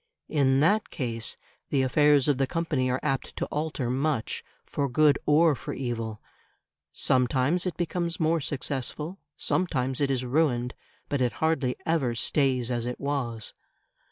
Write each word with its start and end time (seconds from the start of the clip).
In 0.29 0.61
that 0.61 0.89
case 0.89 1.37
the 1.69 1.83
affairs 1.83 2.27
of 2.27 2.39
the 2.39 2.47
company 2.47 2.89
are 2.89 2.99
apt 3.03 3.35
to 3.35 3.45
alter 3.51 3.87
much, 3.91 4.43
for 4.65 4.89
good 4.89 5.19
or 5.27 5.53
for 5.53 5.73
evil; 5.73 6.19
sometimes 6.91 7.67
it 7.67 7.77
becomes 7.77 8.19
more 8.19 8.41
successful, 8.41 9.19
sometimes 9.37 10.01
it 10.01 10.09
is 10.09 10.25
ruined, 10.25 10.73
but 11.07 11.21
it 11.21 11.33
hardly 11.33 11.75
ever 11.85 12.15
stays 12.15 12.71
as 12.71 12.87
it 12.87 12.99
was. 12.99 13.53